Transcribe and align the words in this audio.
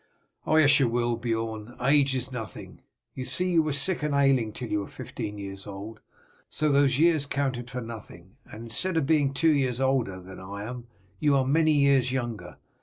"Oh 0.47 0.55
yes, 0.55 0.79
you 0.79 0.87
will, 0.89 1.15
Beorn. 1.15 1.75
Age 1.79 2.15
is 2.15 2.31
nothing. 2.31 2.81
You 3.13 3.23
see 3.23 3.51
you 3.51 3.61
were 3.61 3.71
sick 3.71 4.01
and 4.01 4.15
ailing 4.15 4.51
till 4.51 4.67
you 4.67 4.79
were 4.79 4.87
fifteen 4.87 5.37
years 5.37 5.67
old, 5.67 5.99
so 6.49 6.71
those 6.71 6.97
years 6.97 7.27
counted 7.27 7.69
for 7.69 7.81
nothing, 7.81 8.35
and 8.45 8.63
instead 8.63 8.97
of 8.97 9.05
being 9.05 9.31
two 9.31 9.51
years 9.51 9.79
older 9.79 10.19
than 10.19 10.39
I 10.39 10.63
am 10.63 10.87
you 11.19 11.35
are 11.35 11.45
many 11.45 11.73
years 11.73 12.11
younger. 12.11 12.57